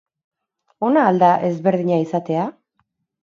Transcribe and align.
Ona 0.87 1.03
al 1.09 1.19
da 1.25 1.29
ezberdina 1.51 1.99
izatea? 2.05 2.47